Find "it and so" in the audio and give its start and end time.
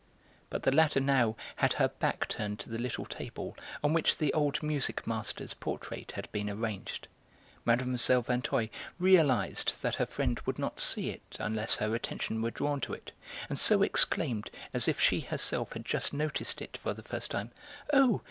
12.95-13.83